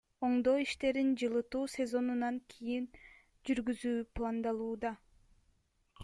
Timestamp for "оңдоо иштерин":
0.25-1.09